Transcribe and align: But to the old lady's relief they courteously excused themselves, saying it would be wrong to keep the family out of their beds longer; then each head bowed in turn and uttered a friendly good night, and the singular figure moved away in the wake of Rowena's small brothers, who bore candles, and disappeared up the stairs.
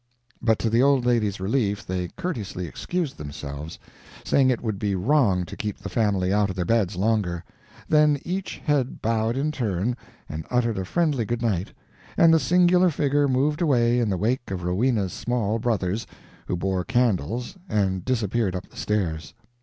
But 0.41 0.57
to 0.57 0.69
the 0.71 0.81
old 0.81 1.05
lady's 1.05 1.39
relief 1.39 1.85
they 1.85 2.07
courteously 2.17 2.65
excused 2.65 3.19
themselves, 3.19 3.77
saying 4.23 4.49
it 4.49 4.63
would 4.63 4.79
be 4.79 4.95
wrong 4.95 5.45
to 5.45 5.55
keep 5.55 5.77
the 5.77 5.89
family 5.89 6.33
out 6.33 6.49
of 6.49 6.55
their 6.55 6.65
beds 6.65 6.95
longer; 6.95 7.43
then 7.87 8.19
each 8.25 8.57
head 8.65 8.99
bowed 9.03 9.37
in 9.37 9.51
turn 9.51 9.95
and 10.27 10.43
uttered 10.49 10.79
a 10.79 10.85
friendly 10.85 11.23
good 11.23 11.43
night, 11.43 11.71
and 12.17 12.33
the 12.33 12.39
singular 12.39 12.89
figure 12.89 13.27
moved 13.27 13.61
away 13.61 13.99
in 13.99 14.09
the 14.09 14.17
wake 14.17 14.49
of 14.49 14.63
Rowena's 14.63 15.13
small 15.13 15.59
brothers, 15.59 16.07
who 16.47 16.57
bore 16.57 16.83
candles, 16.83 17.55
and 17.69 18.03
disappeared 18.03 18.55
up 18.55 18.67
the 18.69 18.77
stairs. 18.77 19.35